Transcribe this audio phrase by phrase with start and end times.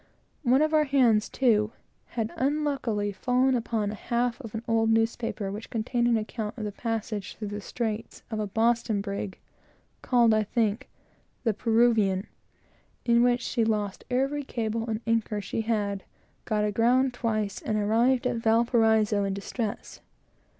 [0.41, 1.73] One of our hands, too,
[2.17, 6.63] had unluckily fallen upon a half of an old newspaper which contained an account of
[6.63, 9.37] the passage, through the straits, of a Boston brig,
[10.01, 10.89] called, I think,
[11.43, 12.25] the Peruvian,
[13.05, 16.03] in which she lost every cable and anchor she had,
[16.45, 19.99] got aground twice, and arrived at Valparaiso in distress.